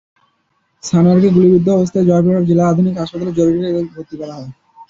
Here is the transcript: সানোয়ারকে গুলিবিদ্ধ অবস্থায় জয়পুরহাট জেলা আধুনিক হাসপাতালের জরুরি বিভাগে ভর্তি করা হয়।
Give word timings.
সানোয়ারকে 0.83 1.29
গুলিবিদ্ধ 1.35 1.67
অবস্থায় 1.71 2.07
জয়পুরহাট 2.09 2.43
জেলা 2.49 2.63
আধুনিক 2.67 2.95
হাসপাতালের 2.97 3.37
জরুরি 3.37 3.57
বিভাগে 3.59 3.91
ভর্তি 3.91 4.15
করা 4.19 4.33
হয়। 4.37 4.49